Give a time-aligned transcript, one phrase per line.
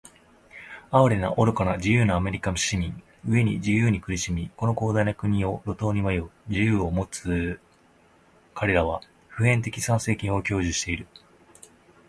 [0.89, 3.03] 哀れな、愚かな、自由なアメリカ市民！
[3.23, 7.61] 飢えに「自由」に苦しみ、この広大な国を路頭に迷う「自由」を持つ
[8.55, 11.05] かれらは、普遍的参政権を享受している。